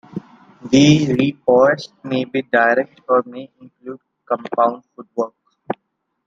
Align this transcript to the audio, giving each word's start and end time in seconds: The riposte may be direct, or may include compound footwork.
The 0.71 1.13
riposte 1.13 1.93
may 2.03 2.25
be 2.25 2.41
direct, 2.41 3.01
or 3.07 3.21
may 3.23 3.51
include 3.59 3.99
compound 4.27 4.83
footwork. 4.95 5.35